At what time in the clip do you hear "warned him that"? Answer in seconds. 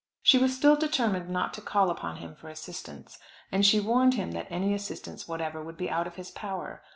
3.79-4.47